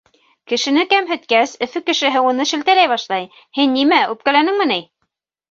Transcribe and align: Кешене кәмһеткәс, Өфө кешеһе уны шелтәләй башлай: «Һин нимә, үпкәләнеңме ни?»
Кешене 0.51 0.85
кәмһеткәс, 0.93 1.53
Өфө 1.65 1.81
кешеһе 1.89 2.23
уны 2.31 2.47
шелтәләй 2.53 2.91
башлай: 2.95 3.29
«Һин 3.61 3.71
нимә, 3.77 4.01
үпкәләнеңме 4.17 4.69
ни?» 4.75 4.81